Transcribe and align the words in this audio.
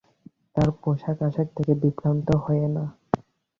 তাঁর 0.55 0.69
পোশাক-আশাক 0.81 1.47
দেখে 1.55 1.73
বিভ্রান্ত 1.81 2.27
হয়ে 2.45 2.67
না। 2.75 2.83